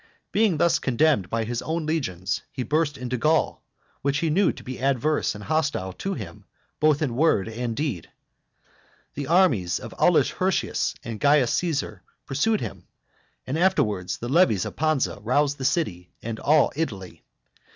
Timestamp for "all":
16.39-16.71